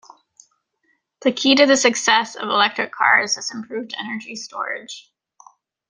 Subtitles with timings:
[1.21, 5.11] The key to the success of electric cars is improved energy storage.